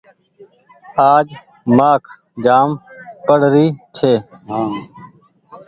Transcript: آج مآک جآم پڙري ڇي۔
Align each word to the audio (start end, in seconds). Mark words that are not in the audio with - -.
آج 1.13 1.27
مآک 1.77 2.03
جآم 2.43 2.69
پڙري 3.25 3.67
ڇي۔ 3.95 4.13